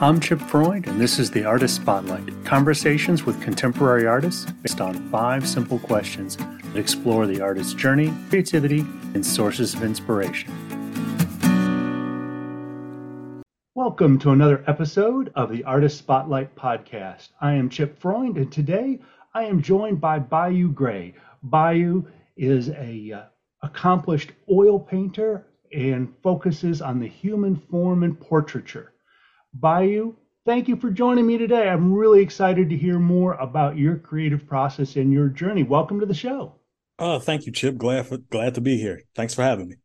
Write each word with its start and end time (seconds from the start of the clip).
I'm 0.00 0.20
Chip 0.20 0.38
Freund, 0.38 0.86
and 0.86 1.00
this 1.00 1.18
is 1.18 1.32
the 1.32 1.44
Artist 1.44 1.74
Spotlight 1.74 2.44
conversations 2.44 3.26
with 3.26 3.42
contemporary 3.42 4.06
artists 4.06 4.48
based 4.62 4.80
on 4.80 4.94
five 5.10 5.44
simple 5.44 5.80
questions 5.80 6.36
that 6.36 6.76
explore 6.76 7.26
the 7.26 7.40
artist's 7.40 7.74
journey, 7.74 8.14
creativity, 8.28 8.86
and 9.14 9.26
sources 9.26 9.74
of 9.74 9.82
inspiration. 9.82 10.52
Welcome 13.74 14.20
to 14.20 14.30
another 14.30 14.62
episode 14.68 15.32
of 15.34 15.50
the 15.50 15.64
Artist 15.64 15.98
Spotlight 15.98 16.54
podcast. 16.54 17.30
I 17.40 17.54
am 17.54 17.68
Chip 17.68 18.00
Freund, 18.00 18.36
and 18.36 18.52
today 18.52 19.00
I 19.34 19.46
am 19.46 19.60
joined 19.60 20.00
by 20.00 20.20
Bayou 20.20 20.70
Gray. 20.70 21.12
Bayou 21.42 22.04
is 22.36 22.68
a 22.68 23.12
uh, 23.12 23.22
accomplished 23.62 24.30
oil 24.48 24.78
painter 24.78 25.48
and 25.72 26.14
focuses 26.22 26.80
on 26.80 27.00
the 27.00 27.08
human 27.08 27.56
form 27.56 28.04
and 28.04 28.20
portraiture. 28.20 28.92
Bayou, 29.54 30.14
thank 30.44 30.68
you 30.68 30.76
for 30.76 30.90
joining 30.90 31.26
me 31.26 31.38
today. 31.38 31.68
I'm 31.68 31.92
really 31.92 32.20
excited 32.20 32.68
to 32.70 32.76
hear 32.76 32.98
more 32.98 33.34
about 33.34 33.76
your 33.76 33.96
creative 33.96 34.46
process 34.46 34.96
and 34.96 35.12
your 35.12 35.28
journey. 35.28 35.62
Welcome 35.62 36.00
to 36.00 36.06
the 36.06 36.14
show. 36.14 36.54
Oh, 36.98 37.18
thank 37.18 37.46
you, 37.46 37.52
Chip. 37.52 37.76
Glad 37.76 38.06
for, 38.06 38.18
glad 38.18 38.54
to 38.56 38.60
be 38.60 38.76
here. 38.76 39.02
Thanks 39.14 39.34
for 39.34 39.42
having 39.42 39.68
me. 39.68 39.76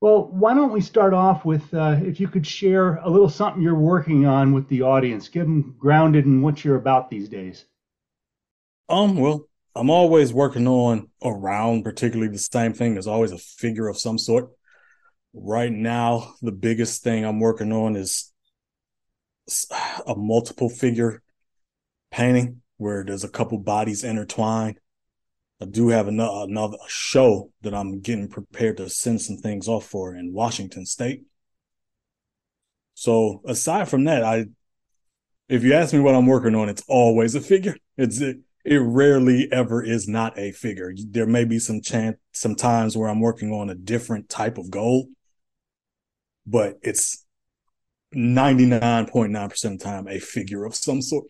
Well, 0.00 0.28
why 0.30 0.54
don't 0.54 0.72
we 0.72 0.80
start 0.80 1.12
off 1.12 1.44
with 1.44 1.74
uh, 1.74 1.96
if 2.00 2.20
you 2.20 2.28
could 2.28 2.46
share 2.46 2.96
a 2.96 3.10
little 3.10 3.28
something 3.28 3.60
you're 3.60 3.74
working 3.74 4.26
on 4.26 4.52
with 4.52 4.68
the 4.68 4.82
audience, 4.82 5.28
get 5.28 5.40
them 5.40 5.74
grounded 5.76 6.24
in 6.24 6.40
what 6.40 6.64
you're 6.64 6.76
about 6.76 7.10
these 7.10 7.28
days. 7.28 7.64
Um, 8.88 9.16
well, 9.16 9.48
I'm 9.74 9.90
always 9.90 10.32
working 10.32 10.68
on 10.68 11.08
around 11.22 11.82
particularly 11.82 12.30
the 12.30 12.38
same 12.38 12.72
thing. 12.72 12.94
There's 12.94 13.08
always 13.08 13.32
a 13.32 13.38
figure 13.38 13.88
of 13.88 13.98
some 13.98 14.18
sort. 14.18 14.50
Right 15.34 15.72
now, 15.72 16.34
the 16.42 16.52
biggest 16.52 17.02
thing 17.02 17.24
I'm 17.24 17.40
working 17.40 17.72
on 17.72 17.96
is 17.96 18.27
a 20.06 20.14
multiple 20.14 20.68
figure 20.68 21.22
painting 22.10 22.62
where 22.76 23.04
there's 23.04 23.24
a 23.24 23.28
couple 23.28 23.58
bodies 23.58 24.04
intertwined. 24.04 24.78
I 25.60 25.64
do 25.64 25.88
have 25.88 26.06
another, 26.06 26.50
another 26.50 26.78
show 26.86 27.50
that 27.62 27.74
I'm 27.74 28.00
getting 28.00 28.28
prepared 28.28 28.76
to 28.76 28.88
send 28.88 29.20
some 29.20 29.36
things 29.36 29.66
off 29.66 29.84
for 29.84 30.14
in 30.14 30.32
Washington 30.32 30.86
State. 30.86 31.24
So 32.94 33.42
aside 33.46 33.88
from 33.88 34.04
that, 34.04 34.22
I 34.24 34.46
if 35.48 35.64
you 35.64 35.72
ask 35.72 35.94
me 35.94 36.00
what 36.00 36.14
I'm 36.14 36.26
working 36.26 36.54
on, 36.54 36.68
it's 36.68 36.84
always 36.88 37.34
a 37.34 37.40
figure. 37.40 37.76
It's 37.96 38.20
it, 38.20 38.38
it 38.64 38.78
rarely 38.78 39.48
ever 39.50 39.82
is 39.82 40.06
not 40.06 40.38
a 40.38 40.52
figure. 40.52 40.92
There 40.94 41.26
may 41.26 41.44
be 41.44 41.58
some 41.58 41.80
chance 41.80 42.18
some 42.32 42.54
times 42.54 42.96
where 42.96 43.08
I'm 43.08 43.20
working 43.20 43.52
on 43.52 43.70
a 43.70 43.74
different 43.74 44.28
type 44.28 44.58
of 44.58 44.70
goal, 44.70 45.08
but 46.46 46.78
it's 46.82 47.24
99.9% 48.14 49.64
of 49.64 49.78
the 49.78 49.84
time 49.84 50.08
a 50.08 50.18
figure 50.18 50.64
of 50.64 50.74
some 50.74 51.02
sort. 51.02 51.26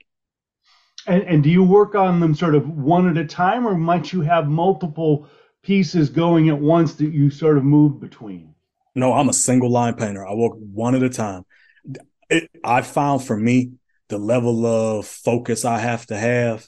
And, 1.06 1.22
and 1.22 1.42
do 1.42 1.50
you 1.50 1.62
work 1.62 1.94
on 1.94 2.20
them 2.20 2.34
sort 2.34 2.54
of 2.54 2.68
one 2.68 3.08
at 3.08 3.16
a 3.16 3.26
time, 3.26 3.66
or 3.66 3.74
might 3.76 4.12
you 4.12 4.20
have 4.22 4.48
multiple 4.48 5.28
pieces 5.62 6.10
going 6.10 6.48
at 6.48 6.58
once 6.58 6.94
that 6.94 7.12
you 7.12 7.30
sort 7.30 7.56
of 7.56 7.64
move 7.64 8.00
between? 8.00 8.54
No, 8.94 9.12
I'm 9.12 9.28
a 9.28 9.34
single 9.34 9.70
line 9.70 9.94
painter. 9.94 10.26
I 10.26 10.34
work 10.34 10.54
one 10.56 10.94
at 10.94 11.02
a 11.02 11.08
time. 11.08 11.44
It, 12.28 12.50
I 12.64 12.82
found 12.82 13.24
for 13.24 13.36
me 13.36 13.72
the 14.08 14.18
level 14.18 14.66
of 14.66 15.06
focus 15.06 15.64
I 15.64 15.78
have 15.78 16.06
to 16.06 16.16
have 16.16 16.66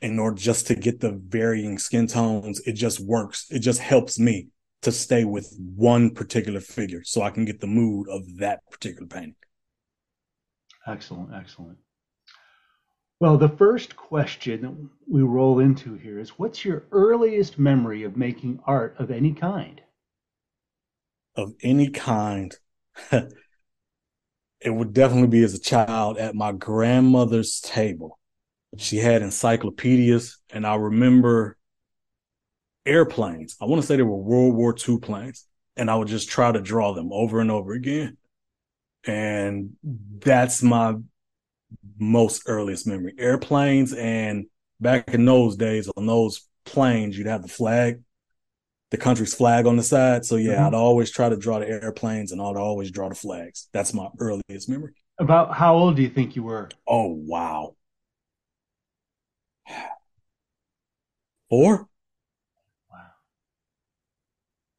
in 0.00 0.18
order 0.18 0.36
just 0.36 0.66
to 0.68 0.74
get 0.74 1.00
the 1.00 1.12
varying 1.12 1.78
skin 1.78 2.06
tones. 2.06 2.60
It 2.66 2.72
just 2.72 3.00
works. 3.00 3.46
It 3.50 3.60
just 3.60 3.80
helps 3.80 4.18
me 4.18 4.48
to 4.82 4.92
stay 4.92 5.24
with 5.24 5.56
one 5.58 6.10
particular 6.10 6.60
figure 6.60 7.02
so 7.04 7.22
I 7.22 7.30
can 7.30 7.44
get 7.44 7.60
the 7.60 7.66
mood 7.66 8.08
of 8.08 8.38
that 8.38 8.60
particular 8.70 9.06
painting. 9.06 9.36
Excellent, 10.86 11.30
excellent. 11.34 11.78
Well, 13.20 13.38
the 13.38 13.48
first 13.48 13.94
question 13.94 14.62
that 14.62 14.74
we 15.08 15.22
roll 15.22 15.60
into 15.60 15.94
here 15.94 16.18
is 16.18 16.30
what's 16.30 16.64
your 16.64 16.84
earliest 16.90 17.56
memory 17.56 18.02
of 18.02 18.16
making 18.16 18.58
art 18.66 18.96
of 18.98 19.12
any 19.12 19.32
kind? 19.32 19.80
Of 21.36 21.54
any 21.62 21.88
kind. 21.88 22.52
it 23.12 23.30
would 24.66 24.92
definitely 24.92 25.28
be 25.28 25.44
as 25.44 25.54
a 25.54 25.60
child 25.60 26.18
at 26.18 26.34
my 26.34 26.50
grandmother's 26.50 27.60
table. 27.60 28.18
She 28.76 28.96
had 28.96 29.22
encyclopedias, 29.22 30.38
and 30.50 30.66
I 30.66 30.74
remember 30.74 31.56
airplanes. 32.86 33.56
I 33.60 33.66
want 33.66 33.80
to 33.80 33.86
say 33.86 33.96
they 33.96 34.02
were 34.02 34.16
World 34.16 34.54
War 34.54 34.74
II 34.76 34.98
planes. 34.98 35.46
And 35.76 35.90
I 35.90 35.94
would 35.94 36.08
just 36.08 36.28
try 36.28 36.52
to 36.52 36.60
draw 36.60 36.92
them 36.92 37.12
over 37.12 37.40
and 37.40 37.50
over 37.50 37.72
again. 37.72 38.18
And 39.04 39.76
that's 39.82 40.62
my 40.62 40.96
most 41.98 42.42
earliest 42.46 42.86
memory. 42.86 43.14
Airplanes 43.18 43.94
and 43.94 44.46
back 44.80 45.08
in 45.14 45.24
those 45.24 45.56
days 45.56 45.88
on 45.96 46.06
those 46.06 46.46
planes, 46.64 47.16
you'd 47.16 47.26
have 47.26 47.42
the 47.42 47.48
flag, 47.48 48.02
the 48.90 48.98
country's 48.98 49.34
flag 49.34 49.66
on 49.66 49.76
the 49.76 49.82
side. 49.82 50.26
So 50.26 50.36
yeah, 50.36 50.56
mm-hmm. 50.56 50.66
I'd 50.66 50.74
always 50.74 51.10
try 51.10 51.30
to 51.30 51.36
draw 51.36 51.58
the 51.58 51.68
airplanes 51.68 52.32
and 52.32 52.40
I'd 52.40 52.56
always 52.56 52.90
draw 52.90 53.08
the 53.08 53.14
flags. 53.14 53.68
That's 53.72 53.94
my 53.94 54.08
earliest 54.18 54.68
memory. 54.68 54.92
About 55.18 55.54
how 55.54 55.74
old 55.74 55.96
do 55.96 56.02
you 56.02 56.10
think 56.10 56.36
you 56.36 56.42
were? 56.42 56.68
Oh 56.86 57.08
wow. 57.08 57.76
Four? 61.48 61.88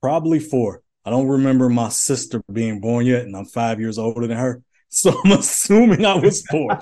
Probably 0.04 0.38
four. 0.38 0.82
I 1.06 1.12
don't 1.12 1.30
remember 1.30 1.70
my 1.70 1.88
sister 1.88 2.44
being 2.52 2.82
born 2.82 3.06
yet, 3.06 3.22
and 3.22 3.34
I'm 3.38 3.46
five 3.46 3.80
years 3.80 3.98
older 3.98 4.28
than 4.28 4.38
her. 4.38 4.62
So 4.96 5.12
I'm 5.26 5.32
assuming 5.32 6.06
I 6.06 6.14
was 6.14 6.46
four. 6.52 6.80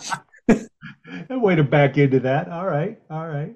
way 1.30 1.56
to 1.56 1.64
back 1.64 1.98
into 1.98 2.20
that. 2.20 2.50
All 2.50 2.66
right, 2.66 3.00
all 3.10 3.26
right. 3.26 3.56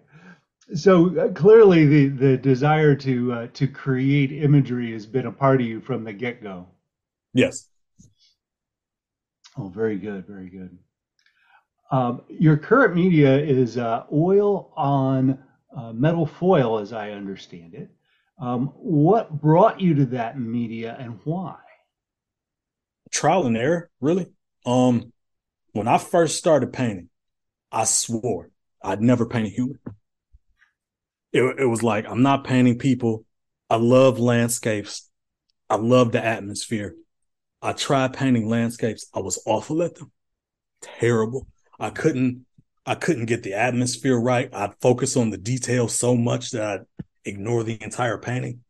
So 0.73 1.19
uh, 1.19 1.33
clearly, 1.33 1.85
the 1.85 2.07
the 2.07 2.37
desire 2.37 2.95
to 2.95 3.33
uh, 3.33 3.47
to 3.47 3.67
create 3.67 4.31
imagery 4.31 4.93
has 4.93 5.05
been 5.05 5.25
a 5.25 5.31
part 5.31 5.59
of 5.59 5.67
you 5.67 5.81
from 5.81 6.05
the 6.05 6.13
get 6.13 6.41
go. 6.41 6.67
Yes. 7.33 7.67
Oh, 9.57 9.67
very 9.67 9.97
good, 9.97 10.25
very 10.25 10.47
good. 10.47 10.77
Um, 11.91 12.21
your 12.29 12.55
current 12.55 12.95
media 12.95 13.37
is 13.37 13.77
uh, 13.77 14.05
oil 14.13 14.71
on 14.77 15.37
uh, 15.75 15.91
metal 15.91 16.25
foil, 16.25 16.79
as 16.79 16.93
I 16.93 17.11
understand 17.11 17.73
it. 17.73 17.89
Um, 18.39 18.67
what 18.75 19.31
brought 19.31 19.79
you 19.79 19.95
to 19.95 20.05
that 20.07 20.37
media 20.39 20.95
and 20.99 21.19
why? 21.23 21.55
Trial 23.11 23.45
and 23.45 23.55
error, 23.55 23.89
really. 24.01 24.27
Um, 24.65 25.13
when 25.71 25.87
I 25.87 25.97
first 25.97 26.37
started 26.37 26.73
painting, 26.73 27.09
I 27.71 27.85
swore 27.85 28.49
I'd 28.85 29.01
never 29.01 29.25
paint 29.25 29.47
a 29.47 29.49
human. 29.49 29.79
It, 31.33 31.59
it 31.59 31.65
was 31.65 31.81
like 31.81 32.07
I'm 32.07 32.21
not 32.21 32.43
painting 32.43 32.77
people. 32.77 33.25
I 33.69 33.77
love 33.77 34.19
landscapes. 34.19 35.09
I 35.69 35.75
love 35.75 36.11
the 36.11 36.23
atmosphere. 36.23 36.95
I 37.61 37.73
tried 37.73 38.13
painting 38.13 38.47
landscapes. 38.47 39.07
I 39.13 39.19
was 39.19 39.41
awful 39.45 39.81
at 39.81 39.95
them. 39.95 40.11
Terrible. 40.81 41.47
I 41.79 41.89
couldn't 41.89 42.45
I 42.85 42.93
couldn't 42.93 43.25
get 43.25 43.41
the 43.41 43.55
atmosphere 43.55 44.17
right. 44.19 44.53
I'd 44.53 44.79
focus 44.81 45.17
on 45.17 45.31
the 45.31 45.37
details 45.37 45.95
so 45.95 46.15
much 46.15 46.51
that 46.51 46.81
I 46.81 47.03
ignore 47.25 47.63
the 47.63 47.81
entire 47.81 48.17
painting. 48.17 48.61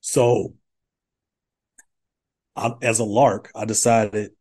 so, 0.00 0.54
I, 2.54 2.72
as 2.82 2.98
a 2.98 3.04
lark, 3.04 3.50
I 3.54 3.64
decided, 3.64 4.32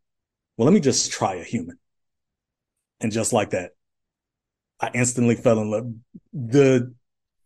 well, 0.57 0.65
let 0.65 0.73
me 0.73 0.79
just 0.79 1.11
try 1.11 1.35
a 1.35 1.43
human. 1.43 1.77
And 2.99 3.11
just 3.11 3.33
like 3.33 3.51
that, 3.51 3.71
I 4.79 4.91
instantly 4.93 5.35
fell 5.35 5.59
in 5.59 5.71
love. 5.71 5.93
The 6.33 6.93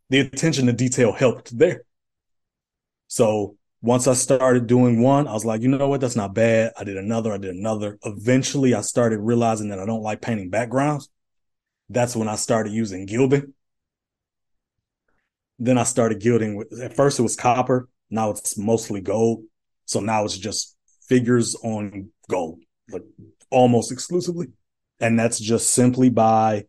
the 0.10 0.20
attention 0.20 0.68
to 0.68 0.74
detail 0.74 1.12
helped 1.12 1.58
there. 1.58 1.84
So 3.08 3.58
once 3.82 4.08
I 4.08 4.14
started 4.14 4.68
doing 4.68 5.02
one, 5.02 5.28
I 5.28 5.34
was 5.34 5.46
like, 5.46 5.62
you 5.62 5.68
know 5.68 5.88
what? 5.88 6.02
That's 6.02 6.16
not 6.16 6.34
bad. 6.34 6.74
I 6.78 6.84
did 6.84 6.98
another. 6.98 7.34
I 7.34 7.38
did 7.38 7.56
another. 7.56 7.98
Eventually, 8.04 8.74
I 8.74 8.82
started 8.82 9.20
realizing 9.20 9.70
that 9.70 9.80
I 9.80 9.86
don't 9.86 10.04
like 10.04 10.22
painting 10.22 10.50
backgrounds. 10.50 11.10
That's 11.90 12.16
when 12.16 12.28
I 12.28 12.36
started 12.36 12.74
using 12.74 13.06
gilding. 13.06 13.54
Then 15.58 15.78
I 15.78 15.84
started 15.84 16.20
gilding 16.20 16.56
with 16.56 16.80
at 16.82 16.96
first 16.96 17.20
it 17.20 17.24
was 17.24 17.36
copper, 17.36 17.88
now 18.10 18.32
it's 18.32 18.58
mostly 18.58 19.02
gold. 19.02 19.44
So 19.86 20.00
now 20.00 20.26
it's 20.26 20.38
just 20.38 20.76
figures 21.08 21.56
on 21.64 22.10
gold, 22.30 22.62
like 22.90 23.04
almost 23.52 23.92
exclusively. 23.92 24.48
And 25.00 25.20
that's 25.20 25.40
just 25.40 25.74
simply 25.74 26.10
by 26.10 26.66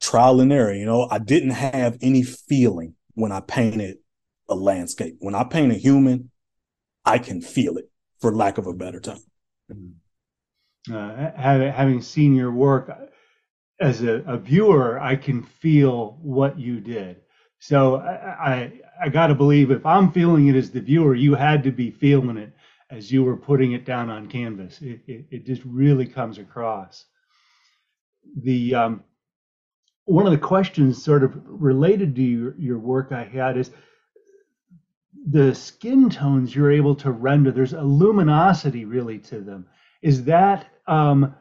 trial 0.00 0.40
and 0.40 0.52
error. 0.52 0.72
You 0.72 0.86
know, 0.86 1.08
I 1.10 1.18
didn't 1.18 1.50
have 1.50 1.98
any 2.00 2.22
feeling 2.22 2.94
when 3.14 3.32
I 3.32 3.40
painted 3.40 3.98
a 4.48 4.54
landscape. 4.54 5.16
When 5.18 5.34
I 5.34 5.44
paint 5.44 5.72
a 5.72 5.76
human, 5.76 6.30
I 7.04 7.18
can 7.18 7.40
feel 7.40 7.76
it, 7.76 7.90
for 8.20 8.34
lack 8.34 8.58
of 8.58 8.66
a 8.66 8.74
better 8.74 9.00
term. 9.00 9.18
Uh, 10.90 11.30
having 11.36 12.00
seen 12.00 12.34
your 12.34 12.52
work, 12.52 12.90
as 13.80 14.02
a, 14.02 14.22
a, 14.26 14.36
viewer, 14.36 15.00
I 15.00 15.16
can 15.16 15.42
feel 15.42 16.18
what 16.20 16.58
you 16.58 16.80
did. 16.80 17.20
So 17.60 17.96
I, 17.96 18.50
I, 18.50 18.72
I 19.02 19.08
got 19.08 19.28
to 19.28 19.34
believe 19.34 19.70
if 19.70 19.86
I'm 19.86 20.12
feeling 20.12 20.48
it 20.48 20.56
as 20.56 20.70
the 20.70 20.80
viewer, 20.80 21.14
you 21.14 21.34
had 21.34 21.62
to 21.64 21.70
be 21.70 21.90
feeling 21.90 22.36
it 22.36 22.52
as 22.90 23.12
you 23.12 23.22
were 23.22 23.36
putting 23.36 23.72
it 23.72 23.84
down 23.84 24.10
on 24.10 24.28
canvas. 24.28 24.80
It, 24.80 25.00
it, 25.06 25.24
it 25.30 25.46
just 25.46 25.62
really 25.64 26.06
comes 26.06 26.38
across. 26.38 27.04
The 28.42 28.74
um, 28.74 29.04
one 30.04 30.26
of 30.26 30.32
the 30.32 30.38
questions 30.38 31.02
sort 31.02 31.22
of 31.22 31.32
related 31.44 32.16
to 32.16 32.22
your, 32.22 32.54
your 32.58 32.78
work 32.78 33.12
I 33.12 33.24
had 33.24 33.58
is 33.58 33.70
the 35.30 35.54
skin 35.54 36.08
tones 36.08 36.54
you're 36.54 36.72
able 36.72 36.94
to 36.96 37.10
render. 37.10 37.52
There's 37.52 37.74
a 37.74 37.82
luminosity 37.82 38.86
really 38.86 39.18
to 39.18 39.40
them. 39.40 39.66
Is 40.00 40.24
that 40.24 40.66
um, 40.86 41.34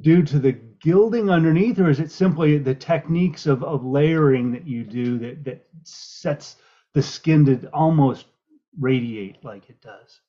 due 0.00 0.22
to 0.24 0.38
the 0.38 0.58
gilding 0.80 1.30
underneath, 1.30 1.78
or 1.78 1.90
is 1.90 2.00
it 2.00 2.10
simply 2.10 2.58
the 2.58 2.74
techniques 2.74 3.46
of, 3.46 3.62
of 3.62 3.84
layering 3.84 4.52
that 4.52 4.66
you 4.66 4.84
do 4.84 5.18
that, 5.18 5.44
that 5.44 5.66
sets 5.82 6.56
the 6.94 7.02
skin 7.02 7.44
to 7.46 7.68
almost 7.68 8.26
radiate 8.78 9.44
like 9.44 9.68
it 9.68 9.80
does? 9.80 10.20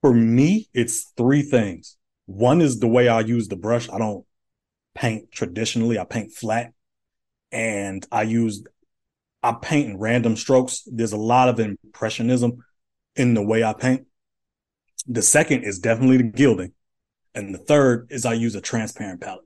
For 0.00 0.12
me, 0.12 0.68
it's 0.74 1.12
three 1.16 1.42
things. 1.42 1.96
One 2.26 2.60
is 2.60 2.80
the 2.80 2.88
way 2.88 3.08
I 3.08 3.20
use 3.20 3.48
the 3.48 3.56
brush. 3.56 3.88
I 3.90 3.98
don't 3.98 4.24
paint 4.94 5.30
traditionally, 5.32 5.98
I 5.98 6.04
paint 6.04 6.32
flat. 6.32 6.72
And 7.52 8.06
I 8.10 8.22
use 8.22 8.64
I 9.42 9.52
paint 9.52 9.90
in 9.90 9.98
random 9.98 10.36
strokes. 10.36 10.82
There's 10.86 11.12
a 11.12 11.16
lot 11.16 11.48
of 11.48 11.60
impressionism 11.60 12.64
in 13.14 13.34
the 13.34 13.42
way 13.42 13.62
I 13.62 13.74
paint. 13.74 14.06
The 15.06 15.22
second 15.22 15.62
is 15.62 15.78
definitely 15.78 16.16
the 16.16 16.24
gilding. 16.24 16.72
And 17.36 17.54
the 17.54 17.58
third 17.58 18.08
is 18.10 18.24
I 18.24 18.32
use 18.32 18.54
a 18.54 18.62
transparent 18.62 19.20
palette. 19.20 19.44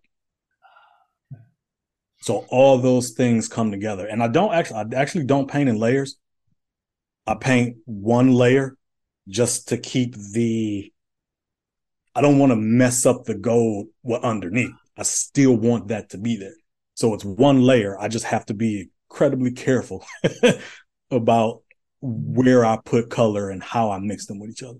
So 2.22 2.46
all 2.48 2.78
those 2.78 3.10
things 3.10 3.48
come 3.48 3.72
together. 3.72 4.06
And 4.06 4.22
I 4.22 4.28
don't 4.28 4.54
actually 4.54 4.96
I 4.96 5.00
actually 5.00 5.24
don't 5.24 5.50
paint 5.50 5.68
in 5.68 5.76
layers. 5.76 6.16
I 7.26 7.34
paint 7.34 7.78
one 7.86 8.32
layer 8.32 8.76
just 9.28 9.68
to 9.68 9.76
keep 9.76 10.14
the 10.16 10.92
I 12.14 12.20
don't 12.20 12.38
want 12.38 12.52
to 12.52 12.56
mess 12.56 13.06
up 13.06 13.24
the 13.24 13.34
gold 13.34 13.88
what 14.02 14.22
underneath. 14.22 14.72
I 14.96 15.02
still 15.02 15.56
want 15.56 15.88
that 15.88 16.10
to 16.10 16.18
be 16.18 16.36
there. 16.36 16.54
So 16.94 17.14
it's 17.14 17.24
one 17.24 17.62
layer. 17.62 17.98
I 17.98 18.06
just 18.08 18.26
have 18.26 18.46
to 18.46 18.54
be 18.54 18.90
incredibly 19.10 19.50
careful 19.50 20.04
about 21.10 21.62
where 22.00 22.64
I 22.64 22.78
put 22.84 23.10
color 23.10 23.50
and 23.50 23.62
how 23.62 23.90
I 23.90 23.98
mix 23.98 24.26
them 24.26 24.38
with 24.38 24.50
each 24.50 24.62
other. 24.62 24.78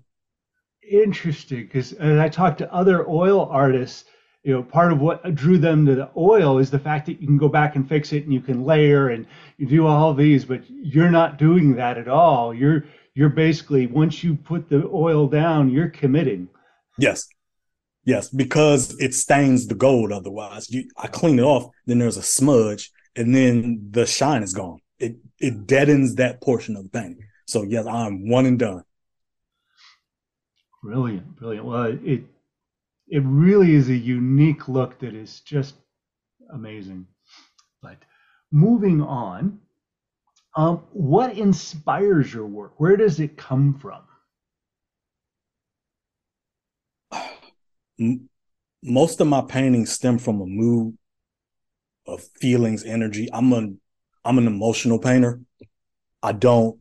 Interesting, 0.91 1.63
because 1.63 1.93
as 1.93 2.19
I 2.19 2.27
talk 2.27 2.57
to 2.57 2.73
other 2.73 3.09
oil 3.09 3.47
artists, 3.49 4.03
you 4.43 4.53
know, 4.53 4.61
part 4.61 4.91
of 4.91 4.99
what 4.99 5.35
drew 5.35 5.57
them 5.57 5.85
to 5.85 5.95
the 5.95 6.09
oil 6.17 6.57
is 6.57 6.69
the 6.69 6.79
fact 6.79 7.05
that 7.05 7.21
you 7.21 7.27
can 7.27 7.37
go 7.37 7.47
back 7.47 7.77
and 7.77 7.87
fix 7.87 8.11
it 8.11 8.25
and 8.25 8.33
you 8.33 8.41
can 8.41 8.65
layer 8.65 9.07
and 9.09 9.25
you 9.57 9.67
do 9.67 9.87
all 9.87 10.13
these, 10.13 10.43
but 10.43 10.63
you're 10.69 11.09
not 11.09 11.37
doing 11.37 11.75
that 11.75 11.97
at 11.97 12.09
all. 12.09 12.53
You're 12.53 12.83
you're 13.13 13.29
basically 13.29 13.87
once 13.87 14.21
you 14.21 14.35
put 14.35 14.67
the 14.67 14.89
oil 14.91 15.27
down, 15.27 15.69
you're 15.69 15.89
committing. 15.89 16.49
Yes. 16.97 17.25
Yes, 18.03 18.27
because 18.27 18.99
it 18.99 19.13
stains 19.13 19.67
the 19.67 19.75
gold 19.75 20.11
otherwise. 20.11 20.69
You, 20.71 20.89
I 20.97 21.07
clean 21.07 21.39
it 21.39 21.43
off, 21.43 21.71
then 21.85 21.99
there's 21.99 22.17
a 22.17 22.23
smudge, 22.23 22.91
and 23.15 23.33
then 23.33 23.87
the 23.91 24.05
shine 24.05 24.43
is 24.43 24.53
gone. 24.53 24.79
It 24.99 25.15
it 25.39 25.67
deadens 25.67 26.15
that 26.15 26.41
portion 26.41 26.75
of 26.75 26.83
the 26.83 26.89
painting. 26.89 27.23
So 27.47 27.61
yes, 27.63 27.85
I'm 27.85 28.27
one 28.27 28.45
and 28.45 28.59
done. 28.59 28.83
Brilliant, 30.81 31.35
brilliant. 31.35 31.65
Well, 31.65 31.97
it 32.03 32.23
it 33.07 33.23
really 33.23 33.75
is 33.75 33.89
a 33.89 33.95
unique 33.95 34.67
look 34.67 34.99
that 34.99 35.13
is 35.13 35.41
just 35.41 35.75
amazing. 36.51 37.07
But 37.81 37.97
moving 38.51 39.01
on, 39.01 39.59
um, 40.55 40.83
what 40.91 41.37
inspires 41.37 42.33
your 42.33 42.45
work? 42.45 42.73
Where 42.77 42.97
does 42.97 43.19
it 43.19 43.37
come 43.37 43.77
from? 43.79 44.01
Most 48.83 49.21
of 49.21 49.27
my 49.27 49.41
paintings 49.41 49.91
stem 49.91 50.17
from 50.17 50.41
a 50.41 50.45
mood 50.45 50.97
of 52.07 52.23
feelings, 52.39 52.83
energy. 52.83 53.29
I'm 53.31 53.53
an 53.53 53.79
I'm 54.25 54.37
an 54.37 54.47
emotional 54.47 54.97
painter. 54.97 55.41
I 56.23 56.31
don't 56.31 56.79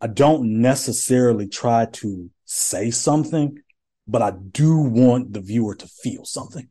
I 0.00 0.06
don't 0.06 0.60
necessarily 0.60 1.46
try 1.46 1.86
to 1.86 2.30
say 2.52 2.90
something, 2.90 3.62
but 4.08 4.22
I 4.22 4.32
do 4.32 4.76
want 4.76 5.32
the 5.32 5.40
viewer 5.40 5.76
to 5.76 5.86
feel 5.86 6.24
something. 6.24 6.68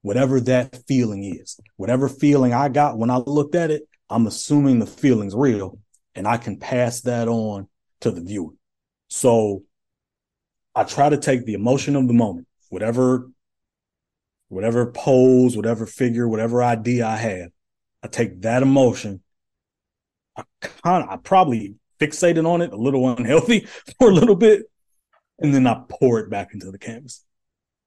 Whatever 0.00 0.40
that 0.40 0.80
feeling 0.88 1.22
is, 1.22 1.60
whatever 1.76 2.08
feeling 2.08 2.52
I 2.52 2.68
got 2.68 2.98
when 2.98 3.08
I 3.08 3.18
looked 3.18 3.54
at 3.54 3.70
it, 3.70 3.88
I'm 4.10 4.26
assuming 4.26 4.80
the 4.80 4.86
feeling's 4.86 5.36
real 5.36 5.78
and 6.16 6.26
I 6.26 6.38
can 6.38 6.58
pass 6.58 7.02
that 7.02 7.28
on 7.28 7.68
to 8.00 8.10
the 8.10 8.20
viewer. 8.20 8.50
So 9.10 9.62
I 10.74 10.82
try 10.82 11.08
to 11.08 11.16
take 11.18 11.44
the 11.46 11.54
emotion 11.54 11.94
of 11.94 12.08
the 12.08 12.14
moment, 12.14 12.48
whatever 12.68 13.28
whatever 14.48 14.90
pose, 14.90 15.56
whatever 15.56 15.86
figure, 15.86 16.28
whatever 16.28 16.62
idea 16.62 17.06
I 17.06 17.16
have, 17.16 17.50
I 18.02 18.08
take 18.08 18.42
that 18.42 18.62
emotion. 18.62 19.22
I 20.36 20.42
kind 20.60 21.04
of, 21.04 21.10
I 21.10 21.16
probably 21.16 21.76
fixated 22.00 22.44
on 22.44 22.60
it 22.60 22.72
a 22.72 22.76
little 22.76 23.08
unhealthy 23.08 23.60
for 23.98 24.10
a 24.10 24.14
little 24.14 24.34
bit, 24.34 24.64
and 25.38 25.54
then 25.54 25.66
I 25.66 25.82
pour 25.88 26.20
it 26.20 26.30
back 26.30 26.54
into 26.54 26.70
the 26.70 26.78
canvas. 26.78 27.24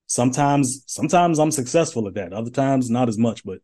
Sometimes, 0.07 0.83
sometimes 0.87 1.39
I'm 1.39 1.51
successful 1.51 2.07
at 2.07 2.13
that. 2.15 2.33
Other 2.33 2.51
times, 2.51 2.89
not 2.89 3.09
as 3.09 3.17
much, 3.17 3.43
but 3.43 3.59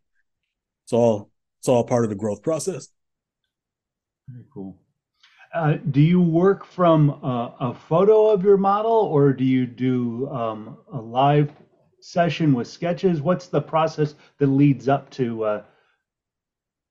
it's 0.86 0.94
all 0.94 1.30
it's 1.60 1.68
all 1.68 1.84
part 1.84 2.04
of 2.04 2.10
the 2.10 2.16
growth 2.16 2.42
process. 2.42 2.88
Very 4.28 4.46
cool. 4.52 4.78
Uh, 5.54 5.74
do 5.92 6.02
you 6.02 6.22
work 6.22 6.66
from 6.66 7.10
a, 7.10 7.56
a, 7.60 7.74
photo 7.74 8.30
of 8.30 8.44
your 8.44 8.56
model, 8.56 8.92
or 8.92 9.34
do 9.34 9.44
you 9.44 9.66
do 9.66 10.30
um, 10.30 10.78
a 10.94 11.00
live 11.00 11.52
session 12.00 12.54
with 12.54 12.68
sketches? 12.68 13.22
What's 13.22 13.48
the 13.48 13.62
process 13.62 14.16
that 14.40 14.48
leads 14.48 14.88
up 14.88 15.10
to 15.12 15.44
uh, 15.44 15.64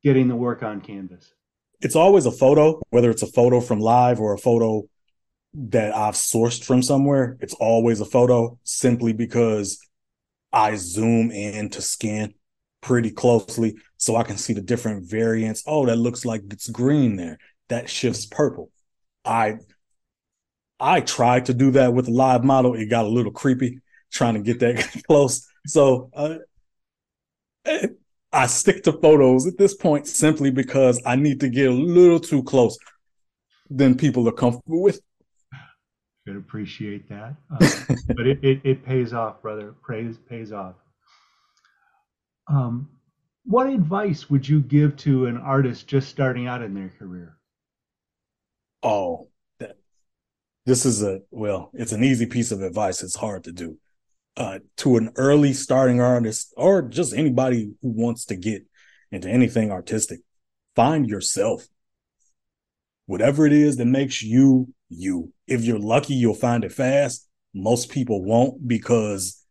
getting 0.04 0.28
the 0.28 0.36
work 0.36 0.62
on 0.62 0.82
canvas? 0.82 1.32
It's 1.80 1.96
always 1.96 2.26
a 2.26 2.30
photo, 2.30 2.82
whether 2.90 3.10
it's 3.10 3.22
a 3.22 3.26
photo 3.26 3.60
from 3.60 3.80
live 3.80 4.20
or 4.20 4.34
a 4.34 4.38
photo 4.38 4.86
that 5.54 5.94
I've 5.94 6.14
sourced 6.14 6.64
from 6.64 6.82
somewhere. 6.82 7.36
It's 7.40 7.54
always 7.54 8.00
a 8.00 8.04
photo 8.04 8.58
simply 8.64 9.12
because 9.12 9.78
I 10.52 10.76
zoom 10.76 11.30
in 11.30 11.70
to 11.70 11.82
scan 11.82 12.34
pretty 12.80 13.10
closely 13.10 13.76
so 13.96 14.16
I 14.16 14.22
can 14.22 14.36
see 14.36 14.52
the 14.52 14.60
different 14.60 15.08
variants. 15.08 15.62
Oh, 15.66 15.86
that 15.86 15.96
looks 15.96 16.24
like 16.24 16.42
it's 16.50 16.68
green 16.68 17.16
there. 17.16 17.38
That 17.68 17.88
shifts 17.88 18.26
purple. 18.26 18.70
I 19.24 19.58
I 20.78 21.00
tried 21.00 21.46
to 21.46 21.54
do 21.54 21.72
that 21.72 21.92
with 21.92 22.08
a 22.08 22.12
live 22.12 22.42
model. 22.42 22.74
It 22.74 22.86
got 22.86 23.04
a 23.04 23.08
little 23.08 23.32
creepy 23.32 23.80
trying 24.10 24.34
to 24.34 24.40
get 24.40 24.60
that 24.60 25.02
close. 25.06 25.46
So 25.66 26.10
uh, 26.14 26.36
I 28.32 28.46
stick 28.46 28.84
to 28.84 28.92
photos 28.92 29.46
at 29.46 29.58
this 29.58 29.74
point 29.74 30.06
simply 30.06 30.50
because 30.50 31.00
I 31.04 31.16
need 31.16 31.40
to 31.40 31.48
get 31.48 31.68
a 31.68 31.74
little 31.74 32.20
too 32.20 32.42
close 32.42 32.78
than 33.68 33.96
people 33.96 34.28
are 34.28 34.32
comfortable 34.32 34.82
with. 34.82 35.00
Could 36.26 36.36
appreciate 36.36 37.08
that, 37.08 37.34
uh, 37.50 37.94
but 38.08 38.26
it, 38.26 38.38
it, 38.42 38.60
it 38.62 38.84
pays 38.84 39.12
off, 39.12 39.40
brother. 39.40 39.74
Praise 39.82 40.16
pays 40.28 40.52
off. 40.52 40.74
Um, 42.46 42.90
what 43.44 43.68
advice 43.68 44.28
would 44.28 44.46
you 44.46 44.60
give 44.60 44.96
to 44.98 45.26
an 45.26 45.38
artist 45.38 45.86
just 45.86 46.08
starting 46.08 46.46
out 46.46 46.62
in 46.62 46.74
their 46.74 46.92
career? 46.98 47.36
Oh, 48.82 49.28
that, 49.60 49.78
this 50.66 50.84
is 50.84 51.02
a 51.02 51.20
well, 51.30 51.70
it's 51.72 51.92
an 51.92 52.04
easy 52.04 52.26
piece 52.26 52.52
of 52.52 52.60
advice. 52.60 53.02
It's 53.02 53.16
hard 53.16 53.44
to 53.44 53.52
do 53.52 53.78
uh, 54.36 54.58
to 54.78 54.96
an 54.96 55.12
early 55.16 55.52
starting 55.52 56.00
artist 56.00 56.54
or 56.56 56.82
just 56.82 57.14
anybody 57.14 57.72
who 57.82 57.90
wants 57.90 58.24
to 58.26 58.36
get 58.36 58.64
into 59.10 59.28
anything 59.28 59.70
artistic, 59.70 60.20
find 60.74 61.08
yourself. 61.08 61.66
Whatever 63.06 63.46
it 63.46 63.52
is 63.52 63.76
that 63.76 63.86
makes 63.86 64.22
you 64.22 64.72
you. 64.90 65.32
If 65.46 65.64
you're 65.64 65.78
lucky, 65.78 66.14
you'll 66.14 66.34
find 66.34 66.64
it 66.64 66.72
fast. 66.72 67.26
Most 67.54 67.90
people 67.90 68.22
won't 68.22 68.66
because 68.68 69.42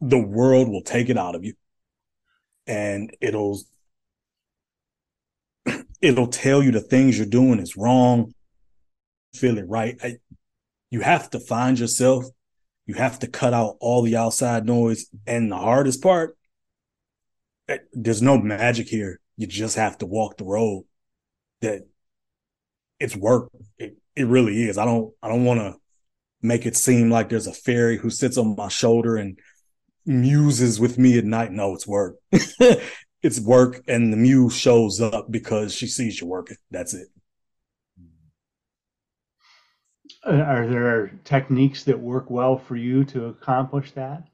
the 0.00 0.18
world 0.18 0.68
will 0.68 0.82
take 0.82 1.08
it 1.08 1.18
out 1.18 1.34
of 1.34 1.44
you 1.44 1.54
and 2.66 3.14
it'll 3.20 3.60
it'll 6.00 6.26
tell 6.26 6.62
you 6.62 6.70
the 6.70 6.80
things 6.80 7.16
you're 7.16 7.26
doing 7.26 7.58
is 7.58 7.76
wrong 7.76 8.34
feel 9.34 9.56
it 9.56 9.64
right 9.68 9.96
I, 10.02 10.16
you 10.90 11.00
have 11.00 11.30
to 11.30 11.40
find 11.40 11.78
yourself 11.78 12.26
you 12.86 12.94
have 12.94 13.18
to 13.18 13.26
cut 13.26 13.52
out 13.52 13.76
all 13.80 14.02
the 14.02 14.16
outside 14.16 14.64
noise. 14.64 15.06
And 15.26 15.50
the 15.50 15.56
hardest 15.56 16.02
part, 16.02 16.36
eh, 17.68 17.78
there's 17.92 18.22
no 18.22 18.38
magic 18.38 18.88
here. 18.88 19.20
You 19.36 19.46
just 19.46 19.76
have 19.76 19.98
to 19.98 20.06
walk 20.06 20.38
the 20.38 20.44
road 20.44 20.84
that 21.60 21.82
it's 23.00 23.16
work. 23.16 23.50
It, 23.76 23.98
it 24.16 24.26
really 24.26 24.64
is. 24.68 24.78
I 24.78 24.84
don't, 24.84 25.12
I 25.22 25.28
don't 25.28 25.44
want 25.44 25.60
to 25.60 25.76
make 26.42 26.66
it 26.66 26.76
seem 26.76 27.10
like 27.10 27.28
there's 27.28 27.46
a 27.46 27.52
fairy 27.52 27.98
who 27.98 28.10
sits 28.10 28.38
on 28.38 28.56
my 28.56 28.68
shoulder 28.68 29.16
and 29.16 29.38
muses 30.04 30.80
with 30.80 30.98
me 30.98 31.18
at 31.18 31.24
night. 31.24 31.52
No, 31.52 31.74
it's 31.74 31.86
work. 31.86 32.16
it's 33.22 33.40
work. 33.40 33.82
And 33.88 34.12
the 34.12 34.16
muse 34.16 34.56
shows 34.56 35.00
up 35.00 35.30
because 35.30 35.74
she 35.74 35.86
sees 35.86 36.20
you 36.20 36.26
working. 36.26 36.56
That's 36.70 36.94
it. 36.94 37.08
Uh, 40.24 40.32
are 40.32 40.66
there 40.66 41.12
techniques 41.24 41.84
that 41.84 41.98
work 41.98 42.30
well 42.30 42.58
for 42.58 42.76
you 42.76 43.04
to 43.04 43.26
accomplish 43.26 43.92
that? 43.92 44.24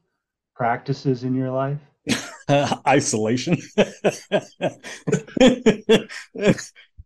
Practices 0.55 1.23
in 1.23 1.35
your 1.35 1.51
life? 1.51 1.79
Isolation. 2.87 3.57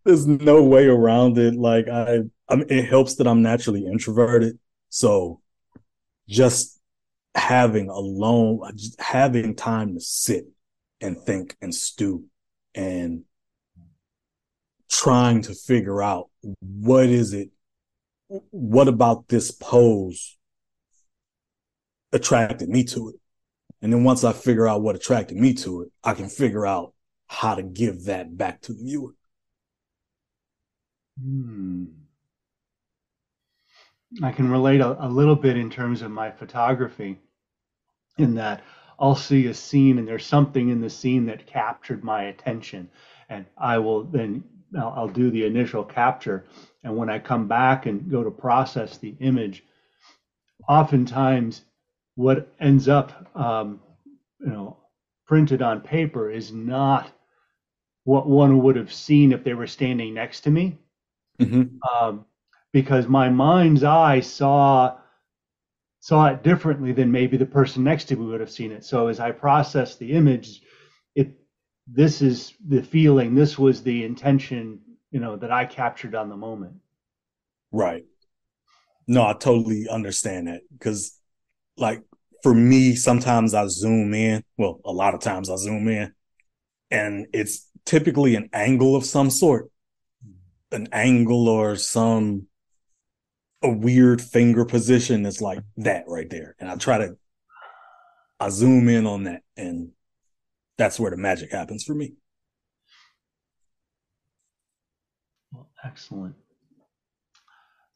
There's 0.08 0.26
no 0.26 0.64
way 0.64 0.88
around 0.88 1.38
it. 1.38 1.56
Like 1.56 1.90
I, 1.90 2.20
I 2.48 2.56
mean, 2.56 2.68
it 2.70 2.86
helps 2.86 3.16
that 3.16 3.28
I'm 3.28 3.42
naturally 3.42 3.86
introverted. 3.86 4.58
So 4.88 5.42
just 6.30 6.80
having 7.36 7.90
alone, 7.90 8.62
just 8.78 8.98
having 9.02 9.54
time 9.54 9.96
to 9.96 10.00
sit 10.00 10.46
and 11.02 11.18
think 11.18 11.58
and 11.62 11.76
stew 11.76 12.24
and 12.74 13.24
trying 14.90 15.42
to 15.42 15.54
figure 15.54 16.02
out 16.02 16.30
what 16.62 17.08
is 17.08 17.34
it 17.34 17.50
what 18.30 18.88
about 18.88 19.28
this 19.28 19.52
pose 19.52 20.38
attracted 22.14 22.70
me 22.70 22.86
to 22.86 23.10
it 23.10 23.16
and 23.82 23.92
then 23.92 24.06
once 24.06 24.24
i 24.24 24.32
figure 24.32 24.68
out 24.68 24.82
what 24.82 24.96
attracted 24.96 25.38
me 25.38 25.54
to 25.54 25.82
it 25.82 25.92
i 26.04 26.14
can 26.14 26.30
figure 26.30 26.66
out 26.66 26.94
how 27.28 27.54
to 27.54 27.64
give 27.64 28.06
that 28.06 28.38
back 28.38 28.62
to 28.62 28.74
the 28.74 28.82
viewer 28.82 29.12
hmm. 31.22 31.86
i 34.24 34.32
can 34.32 34.50
relate 34.50 34.82
a, 34.82 35.06
a 35.06 35.10
little 35.10 35.36
bit 35.36 35.58
in 35.58 35.70
terms 35.70 36.02
of 36.02 36.12
my 36.12 36.32
photography 36.32 37.18
in 38.18 38.36
that 38.36 38.62
I'll 39.00 39.16
see 39.16 39.46
a 39.48 39.54
scene 39.54 40.00
and 40.00 40.08
there's 40.08 40.26
something 40.26 40.70
in 40.70 40.82
the 40.82 40.90
scene 40.90 41.28
that 41.28 41.46
captured 41.46 42.04
my 42.04 42.24
attention. 42.24 42.90
And 43.30 43.46
I 43.58 43.78
will 43.78 44.04
then 44.04 44.44
I'll, 44.78 44.94
I'll, 44.96 45.08
do 45.08 45.30
the 45.30 45.46
initial 45.46 45.84
capture. 45.84 46.46
And 46.84 46.98
when 46.98 47.10
I 47.10 47.20
come 47.20 47.48
back 47.48 47.86
and 47.86 48.10
go 48.10 48.24
to 48.24 48.32
process 48.32 48.98
the 48.98 49.16
image 49.20 49.64
oftentimes 50.68 51.62
what 52.16 52.52
ends 52.60 52.90
up 52.90 53.30
um, 53.36 53.80
you 54.40 54.48
know 54.48 54.78
printed 55.26 55.62
on 55.62 55.82
paper 55.82 56.32
is 56.32 56.52
not 56.52 57.12
what 58.04 58.28
one 58.28 58.64
would 58.64 58.76
have 58.76 58.92
seen 58.92 59.32
if 59.32 59.44
they 59.44 59.54
were 59.54 59.68
standing 59.68 60.14
next 60.14 60.42
to 60.42 60.52
me 60.52 60.78
mm-hmm. 61.40 61.78
um, 61.88 62.26
because 62.72 63.08
my 63.08 63.30
mind's 63.30 63.84
eye 63.84 64.20
saw 64.20 64.98
saw 66.00 66.28
it 66.28 66.44
differently 66.44 66.94
than 66.94 67.12
maybe 67.12 67.38
the 67.38 67.46
person 67.46 67.84
next 67.84 68.06
to 68.06 68.16
me 68.16 68.26
would 68.26 68.40
have 68.40 68.52
seen 68.52 68.72
it. 68.72 68.86
So 68.86 69.08
as 69.08 69.20
I 69.20 69.32
process 69.32 69.96
the 69.96 70.14
image, 70.14 70.62
it 71.16 71.32
this 71.88 72.22
is 72.22 72.54
the 72.66 72.82
feeling, 72.82 73.36
this 73.36 73.58
was 73.58 73.84
the 73.84 74.04
intention, 74.04 74.80
you 75.12 75.20
know, 75.20 75.36
that 75.38 75.52
I 75.52 75.66
captured 75.66 76.16
on 76.16 76.30
the 76.30 76.38
moment. 76.38 76.76
Right. 77.72 78.06
No, 79.08 79.26
I 79.26 79.34
totally 79.34 79.88
understand 79.90 80.48
that 80.48 80.62
because 80.72 81.18
like 81.78 82.04
for 82.44 82.54
me, 82.54 82.96
sometimes 82.96 83.54
I 83.54 83.68
zoom 83.68 84.14
in. 84.14 84.44
Well, 84.58 84.80
a 84.86 84.92
lot 84.92 85.14
of 85.14 85.22
times 85.22 85.50
I 85.50 85.56
zoom 85.56 85.88
in 85.88 86.14
and 86.92 87.28
it's 87.34 87.68
typically 87.86 88.36
an 88.36 88.50
angle 88.54 88.96
of 88.96 89.06
some 89.06 89.30
sort, 89.30 89.70
an 90.72 90.90
angle 90.92 91.48
or 91.48 91.76
some 91.76 92.48
a 93.64 93.70
weird 93.70 94.22
finger 94.22 94.66
position 94.66 95.24
that's 95.24 95.42
like 95.42 95.60
that 95.78 96.04
right 96.08 96.30
there. 96.30 96.56
And 96.60 96.70
I 96.70 96.76
try 96.76 97.00
to 97.00 97.18
I 98.40 98.50
zoom 98.50 98.88
in 98.88 99.08
on 99.08 99.24
that 99.24 99.42
and 99.56 99.92
that's 100.78 101.00
where 101.00 101.12
the 101.12 101.18
magic 101.18 101.52
happens 101.52 101.84
for 101.84 101.96
me. 101.96 102.14
Well, 105.52 105.70
excellent. 105.84 106.36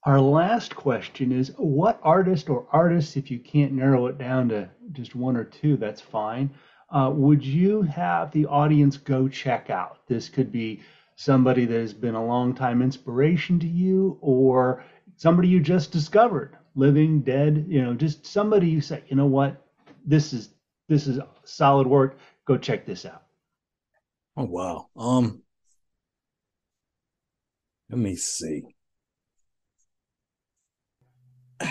Our 0.03 0.19
last 0.19 0.75
question 0.75 1.31
is 1.31 1.53
what 1.57 1.99
artist 2.01 2.49
or 2.49 2.65
artists, 2.71 3.17
if 3.17 3.29
you 3.29 3.37
can't 3.37 3.73
narrow 3.73 4.07
it 4.07 4.17
down 4.17 4.49
to 4.49 4.67
just 4.93 5.15
one 5.15 5.37
or 5.37 5.43
two, 5.43 5.77
that's 5.77 6.01
fine. 6.01 6.49
Uh, 6.89 7.11
would 7.13 7.45
you 7.45 7.83
have 7.83 8.31
the 8.31 8.47
audience 8.47 8.97
go 8.97 9.27
check 9.27 9.69
out? 9.69 9.99
This 10.07 10.27
could 10.27 10.51
be 10.51 10.81
somebody 11.21 11.65
that 11.65 11.79
has 11.79 11.93
been 11.93 12.15
a 12.15 12.25
long 12.25 12.51
time 12.55 12.81
inspiration 12.81 13.59
to 13.59 13.67
you, 13.67 14.17
or 14.21 14.83
somebody 15.17 15.47
you 15.47 15.59
just 15.59 15.91
discovered, 15.91 16.57
living, 16.73 17.21
dead, 17.21 17.63
you 17.67 17.79
know, 17.79 17.93
just 17.93 18.25
somebody 18.25 18.67
you 18.67 18.81
say, 18.81 19.03
you 19.07 19.15
know 19.15 19.27
what, 19.27 19.63
this 20.03 20.33
is 20.33 20.49
this 20.89 21.05
is 21.05 21.19
solid 21.43 21.85
work. 21.85 22.17
Go 22.45 22.57
check 22.57 22.87
this 22.87 23.05
out. 23.05 23.21
Oh 24.35 24.45
wow. 24.45 24.87
Um 24.97 25.43
let 27.91 27.99
me 27.99 28.15
see. 28.15 28.63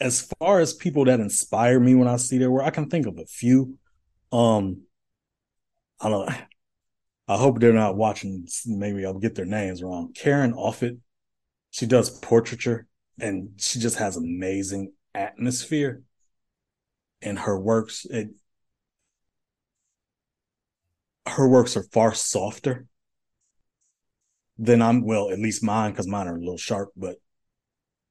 As 0.00 0.28
far 0.38 0.60
as 0.60 0.74
people 0.74 1.04
that 1.06 1.18
inspire 1.18 1.80
me 1.80 1.94
when 1.94 2.08
I 2.08 2.16
see 2.16 2.38
their 2.38 2.50
work, 2.50 2.64
I 2.64 2.70
can 2.70 2.88
think 2.88 3.06
of 3.06 3.18
a 3.18 3.26
few. 3.26 3.76
Um 4.30 4.82
I 6.00 6.08
don't 6.08 6.28
know. 6.28 6.36
I 7.26 7.36
hope 7.36 7.58
they're 7.58 7.72
not 7.72 7.96
watching. 7.96 8.46
Maybe 8.66 9.04
I'll 9.04 9.18
get 9.18 9.34
their 9.34 9.46
names 9.46 9.82
wrong. 9.82 10.12
Karen 10.14 10.52
Offutt 10.52 10.98
she 11.74 11.86
does 11.86 12.08
portraiture 12.08 12.86
and 13.18 13.50
she 13.56 13.80
just 13.80 13.96
has 13.96 14.16
amazing 14.16 14.92
atmosphere 15.12 16.02
in 17.20 17.34
her 17.34 17.58
works. 17.58 18.06
It 18.08 18.28
her 21.26 21.48
works 21.48 21.76
are 21.76 21.82
far 21.82 22.14
softer 22.14 22.86
than 24.56 24.82
I'm 24.82 25.02
well, 25.04 25.30
at 25.30 25.40
least 25.40 25.64
mine, 25.64 25.90
because 25.90 26.06
mine 26.06 26.28
are 26.28 26.36
a 26.36 26.38
little 26.38 26.56
sharp, 26.56 26.90
but 26.96 27.16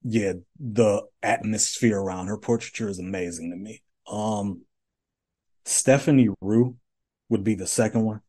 yeah, 0.02 0.34
the 0.60 1.04
atmosphere 1.22 1.98
around 1.98 2.28
her 2.28 2.38
portraiture 2.38 2.90
is 2.90 3.00
amazing 3.00 3.52
to 3.52 3.56
me. 3.56 3.82
Um 4.12 4.64
Stephanie 5.64 6.28
Rew 6.42 6.76
would 7.30 7.46
be 7.46 7.56
the 7.56 7.68
second 7.68 8.04
one. 8.04 8.20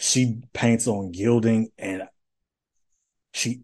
She 0.00 0.40
paints 0.54 0.86
on 0.88 1.12
gilding 1.12 1.68
and 1.76 2.04
she 3.34 3.60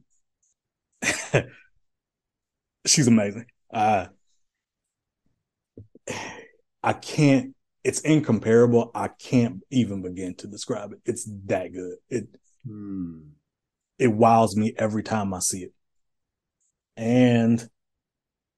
she's 2.86 3.08
amazing. 3.08 3.46
Uh, 3.72 4.08
I 6.82 6.92
can't. 6.92 7.54
It's 7.84 8.00
incomparable. 8.00 8.90
I 8.94 9.08
can't 9.08 9.62
even 9.70 10.02
begin 10.02 10.34
to 10.36 10.46
describe 10.46 10.92
it. 10.92 10.98
It's 11.06 11.26
that 11.46 11.72
good. 11.72 11.96
It 12.10 12.28
hmm. 12.66 13.20
it 13.98 14.08
wows 14.08 14.56
me 14.56 14.74
every 14.76 15.02
time 15.02 15.32
I 15.32 15.38
see 15.38 15.62
it. 15.62 15.72
And 16.98 17.66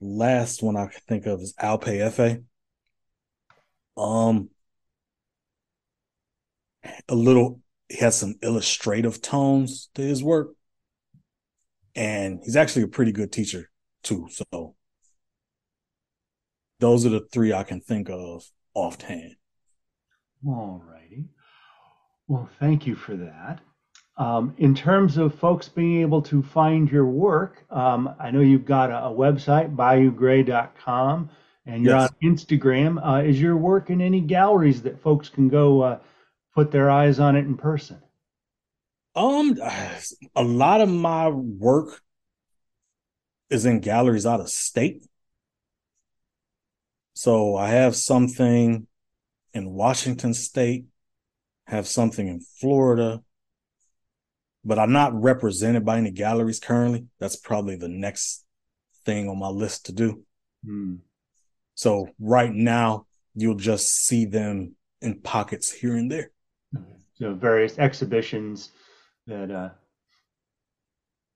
last 0.00 0.64
one 0.64 0.76
I 0.76 0.86
can 0.86 1.00
think 1.06 1.26
of 1.26 1.40
is 1.40 1.54
Alpay 1.54 2.00
Efe. 2.00 2.42
Um, 3.96 4.50
a 7.08 7.14
little. 7.14 7.60
He 7.88 7.96
has 7.98 8.18
some 8.18 8.34
illustrative 8.42 9.22
tones 9.22 9.88
to 9.94 10.02
his 10.02 10.22
work 10.22 10.50
and 11.98 12.40
he's 12.44 12.56
actually 12.56 12.82
a 12.82 12.88
pretty 12.88 13.10
good 13.10 13.32
teacher 13.32 13.70
too. 14.04 14.28
So 14.30 14.74
those 16.78 17.04
are 17.04 17.10
the 17.10 17.26
three 17.32 17.52
I 17.52 17.64
can 17.64 17.80
think 17.80 18.08
of 18.08 18.44
offhand. 18.72 19.34
All 20.46 20.80
righty. 20.88 21.24
Well, 22.28 22.48
thank 22.60 22.86
you 22.86 22.94
for 22.94 23.16
that. 23.16 23.60
Um, 24.16 24.54
in 24.58 24.74
terms 24.74 25.16
of 25.16 25.34
folks 25.34 25.68
being 25.68 26.00
able 26.00 26.22
to 26.22 26.42
find 26.42 26.90
your 26.90 27.06
work, 27.06 27.64
um, 27.70 28.14
I 28.20 28.30
know 28.30 28.40
you've 28.40 28.64
got 28.64 28.90
a, 28.90 29.06
a 29.06 29.10
website, 29.10 29.74
bayougray.com, 29.74 31.30
and 31.66 31.84
you're 31.84 31.96
yes. 31.96 32.10
on 32.10 32.30
Instagram. 32.30 33.00
Uh, 33.04 33.22
is 33.22 33.40
your 33.40 33.56
work 33.56 33.90
in 33.90 34.00
any 34.00 34.20
galleries 34.20 34.82
that 34.82 35.00
folks 35.02 35.28
can 35.28 35.48
go 35.48 35.82
uh, 35.82 35.98
put 36.58 36.72
their 36.72 36.90
eyes 36.90 37.20
on 37.20 37.36
it 37.36 37.46
in 37.46 37.56
person? 37.56 38.02
Um, 39.14 39.56
a 40.34 40.42
lot 40.42 40.80
of 40.80 40.88
my 40.88 41.28
work 41.28 42.02
is 43.48 43.64
in 43.64 43.78
galleries 43.78 44.26
out 44.26 44.40
of 44.40 44.48
state. 44.48 45.04
So 47.14 47.54
I 47.54 47.68
have 47.68 47.94
something 47.94 48.88
in 49.54 49.70
Washington 49.70 50.34
State, 50.34 50.86
have 51.68 51.86
something 51.86 52.26
in 52.26 52.40
Florida, 52.40 53.22
but 54.64 54.80
I'm 54.80 54.92
not 54.92 55.14
represented 55.14 55.84
by 55.84 55.98
any 55.98 56.10
galleries 56.10 56.58
currently. 56.58 57.06
That's 57.20 57.36
probably 57.36 57.76
the 57.76 57.88
next 57.88 58.44
thing 59.04 59.28
on 59.28 59.38
my 59.38 59.48
list 59.48 59.86
to 59.86 59.92
do. 59.92 60.24
Hmm. 60.66 60.96
So 61.76 62.08
right 62.18 62.52
now, 62.52 63.06
you'll 63.36 63.54
just 63.54 63.94
see 64.06 64.24
them 64.24 64.74
in 65.00 65.20
pockets 65.20 65.70
here 65.70 65.94
and 65.94 66.10
there. 66.10 66.32
So 67.14 67.34
various 67.34 67.78
exhibitions 67.78 68.70
that 69.26 69.50
uh, 69.50 69.70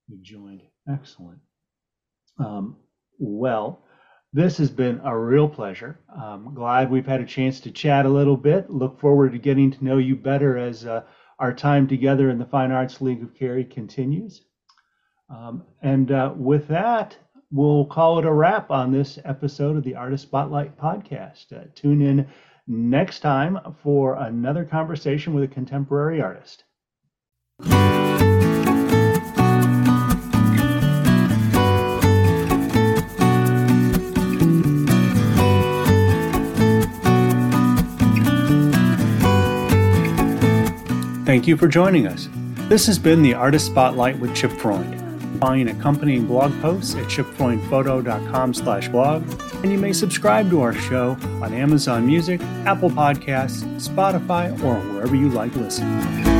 you 0.07 0.17
joined. 0.21 0.61
Excellent. 0.87 1.39
Um, 2.39 2.77
well, 3.19 3.83
this 4.31 4.57
has 4.57 4.71
been 4.71 5.01
a 5.03 5.17
real 5.17 5.47
pleasure. 5.47 5.99
I'm 6.09 6.55
glad 6.55 6.89
we've 6.89 7.05
had 7.05 7.21
a 7.21 7.25
chance 7.25 7.59
to 7.61 7.71
chat 7.71 8.05
a 8.05 8.09
little 8.09 8.37
bit. 8.37 8.69
Look 8.69 8.99
forward 8.99 9.33
to 9.33 9.37
getting 9.37 9.71
to 9.71 9.83
know 9.83 9.97
you 9.97 10.15
better 10.15 10.57
as 10.57 10.85
uh, 10.85 11.03
our 11.37 11.53
time 11.53 11.87
together 11.87 12.29
in 12.29 12.39
the 12.39 12.45
Fine 12.45 12.71
Arts 12.71 13.01
League 13.01 13.21
of 13.21 13.35
Cary 13.35 13.65
continues. 13.65 14.41
Um, 15.29 15.63
and 15.81 16.11
uh, 16.11 16.33
with 16.35 16.67
that, 16.69 17.17
we'll 17.51 17.85
call 17.85 18.19
it 18.19 18.25
a 18.25 18.33
wrap 18.33 18.71
on 18.71 18.91
this 18.91 19.19
episode 19.25 19.77
of 19.77 19.83
the 19.83 19.95
Artist 19.95 20.23
Spotlight 20.23 20.77
podcast. 20.77 21.51
Uh, 21.53 21.65
tune 21.75 22.01
in 22.01 22.27
next 22.67 23.19
time 23.19 23.59
for 23.81 24.15
another 24.15 24.63
conversation 24.63 25.33
with 25.33 25.43
a 25.43 25.47
contemporary 25.47 26.21
artist. 26.21 26.63
Thank 41.25 41.47
you 41.47 41.57
for 41.57 41.67
joining 41.67 42.05
us. 42.05 42.29
This 42.69 42.85
has 42.85 42.99
been 42.99 43.21
the 43.21 43.33
Artist 43.33 43.65
Spotlight 43.65 44.19
with 44.19 44.35
Chip 44.35 44.51
Freund. 44.51 45.02
Find 45.43 45.67
accompanying 45.67 46.25
blog 46.25 46.53
posts 46.61 46.95
at 46.95 47.03
chipfreundphoto.com 47.07 48.53
slash 48.53 48.87
blog, 48.87 49.29
and 49.61 49.69
you 49.73 49.77
may 49.77 49.91
subscribe 49.91 50.49
to 50.51 50.61
our 50.61 50.71
show 50.71 51.17
on 51.41 51.53
Amazon 51.53 52.07
Music, 52.07 52.39
Apple 52.65 52.89
Podcasts, 52.89 53.65
Spotify, 53.75 54.53
or 54.63 54.75
wherever 54.93 55.17
you 55.17 55.27
like 55.27 55.53
listening. 55.57 56.32